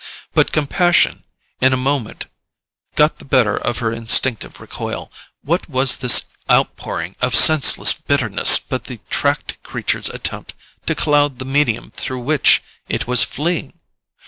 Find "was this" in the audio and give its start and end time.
5.69-6.25